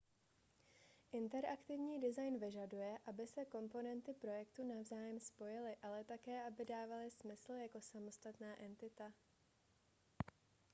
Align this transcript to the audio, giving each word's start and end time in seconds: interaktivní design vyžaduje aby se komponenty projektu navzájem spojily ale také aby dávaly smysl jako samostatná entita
interaktivní 1.11 1.99
design 2.01 2.39
vyžaduje 2.39 2.97
aby 3.05 3.27
se 3.27 3.45
komponenty 3.45 4.13
projektu 4.13 4.63
navzájem 4.63 5.19
spojily 5.19 5.75
ale 5.83 6.03
také 6.03 6.43
aby 6.47 6.65
dávaly 6.65 7.11
smysl 7.11 7.51
jako 7.53 7.81
samostatná 7.81 8.59
entita 8.61 9.11